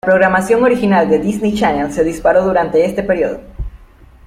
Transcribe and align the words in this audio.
La 0.03 0.09
programación 0.13 0.63
original 0.63 1.07
de 1.07 1.19
Disney 1.19 1.53
Channel 1.53 1.91
se 1.91 2.03
disparó 2.03 2.43
durante 2.43 2.83
este 2.83 3.03
periodo. 3.03 3.39